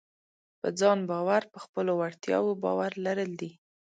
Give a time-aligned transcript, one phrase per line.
[0.59, 3.51] په ځان باور په خپلو وړتیاوو باور لرل دي.